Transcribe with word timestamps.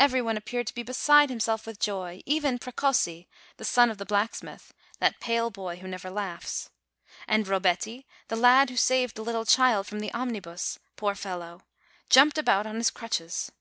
Every 0.00 0.20
one 0.20 0.36
appeared 0.36 0.66
to 0.66 0.74
be 0.74 0.82
beside 0.82 1.30
himself 1.30 1.64
with 1.64 1.78
joy 1.78 2.22
even 2.26 2.58
Precossi, 2.58 3.28
the 3.56 3.64
son 3.64 3.88
of 3.88 3.98
the 3.98 4.04
blacksmith, 4.04 4.74
that 4.98 5.20
pale 5.20 5.48
boy 5.48 5.76
who 5.76 5.86
never 5.86 6.10
laughs,. 6.10 6.70
And 7.28 7.46
Robetti, 7.46 8.04
the 8.26 8.34
lad 8.34 8.70
who 8.70 8.76
saved 8.76 9.14
the 9.14 9.22
little 9.22 9.44
child 9.44 9.86
from 9.86 10.00
the 10.00 10.12
omnibus, 10.12 10.80
poor 10.96 11.14
fel 11.14 11.38
low! 11.38 11.62
jumped 12.08 12.36
about 12.36 12.66
on 12.66 12.74
his 12.78 12.90
crutches. 12.90 13.52